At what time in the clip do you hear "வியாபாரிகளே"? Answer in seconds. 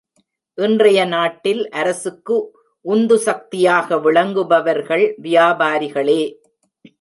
5.21-6.21